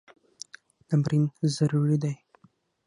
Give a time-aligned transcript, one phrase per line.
[0.87, 1.23] تمرین
[1.55, 2.13] ضروري دی.